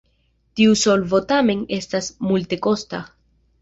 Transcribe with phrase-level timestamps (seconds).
[0.59, 3.09] Tiu solvo tamen estas multekosta.